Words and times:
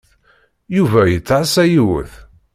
Yuba 0.77 1.01
yettɛassa 1.07 1.63
yiwet. 1.71 2.13